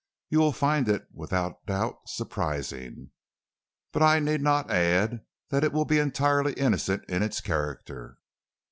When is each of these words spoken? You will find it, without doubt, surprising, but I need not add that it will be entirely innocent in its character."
You 0.31 0.39
will 0.39 0.51
find 0.51 0.89
it, 0.89 1.05
without 1.13 1.63
doubt, 1.67 1.99
surprising, 2.09 3.11
but 3.91 4.01
I 4.01 4.17
need 4.17 4.41
not 4.41 4.71
add 4.71 5.23
that 5.51 5.63
it 5.63 5.73
will 5.73 5.85
be 5.85 5.99
entirely 5.99 6.53
innocent 6.53 7.05
in 7.07 7.21
its 7.21 7.39
character." 7.39 8.17